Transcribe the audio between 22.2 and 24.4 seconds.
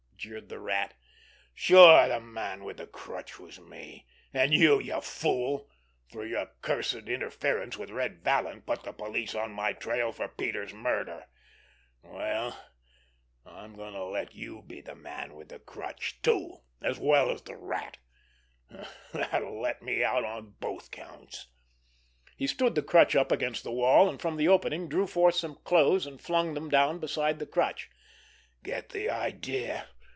He stood the crutch up against the wall, and from